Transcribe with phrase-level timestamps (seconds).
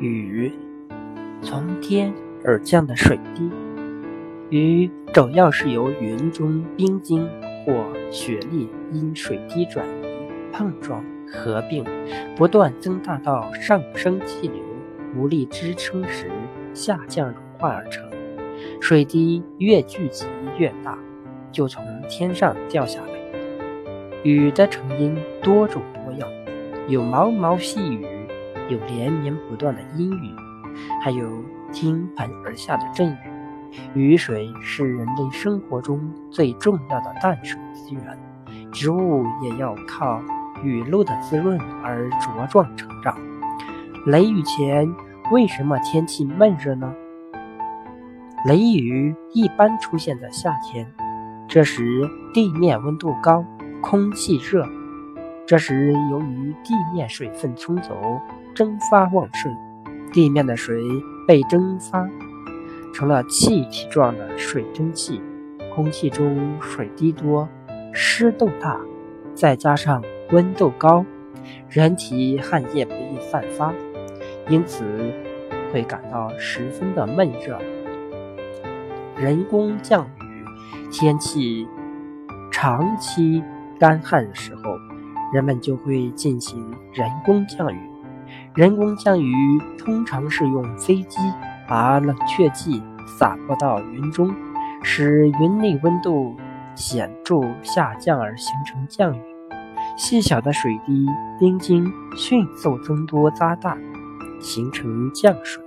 [0.00, 0.52] 雨，
[1.40, 2.12] 从天
[2.44, 3.50] 而降的水滴。
[4.50, 7.28] 雨主要是由云中冰晶
[7.64, 10.06] 或雪粒因水滴转移、
[10.52, 11.84] 碰撞、合并，
[12.36, 14.56] 不断增大到上升气流
[15.16, 16.30] 无力支撑时
[16.74, 18.04] 下降融化而成。
[18.80, 20.26] 水滴越聚集
[20.58, 20.98] 越大，
[21.52, 23.08] 就从天上掉下来。
[24.22, 26.28] 雨的成因多种多样，
[26.88, 28.06] 有毛毛细雨，
[28.68, 30.34] 有连绵不断的阴雨，
[31.02, 31.28] 还有
[31.70, 33.16] 倾盆而下的阵雨。
[33.94, 36.00] 雨水是人类生活中
[36.30, 38.18] 最重要的淡水资源，
[38.72, 40.22] 植物也要靠
[40.62, 43.16] 雨露的滋润而茁壮成长。
[44.06, 44.88] 雷雨前，
[45.32, 46.94] 为什么天气闷热呢？
[48.46, 50.86] 雷雨一般出现在夏天，
[51.48, 53.44] 这时地面温度高，
[53.80, 54.68] 空气热。
[55.46, 57.92] 这时由于地面水分充足，
[58.54, 59.54] 蒸发旺盛，
[60.10, 60.82] 地面的水
[61.28, 62.08] 被蒸发
[62.94, 65.20] 成了气体状的水蒸气，
[65.74, 67.46] 空气中水滴多，
[67.92, 68.80] 湿度大，
[69.34, 71.04] 再加上温度高，
[71.68, 73.70] 人体汗液不易散发，
[74.48, 74.82] 因此
[75.70, 77.58] 会感到十分的闷热。
[79.18, 81.68] 人工降雨，天气
[82.50, 83.44] 长期
[83.78, 84.62] 干旱的时候，
[85.34, 87.90] 人们就会进行人工降雨。
[88.54, 89.34] 人工降雨
[89.76, 91.18] 通常是用飞机
[91.68, 92.80] 把冷却剂
[93.18, 94.32] 洒播到云中，
[94.84, 96.36] 使云内温度
[96.76, 99.20] 显著下降而形成降雨。
[99.96, 101.04] 细小的水滴、
[101.40, 103.76] 冰晶迅速增多扎大，
[104.40, 105.63] 形成降水。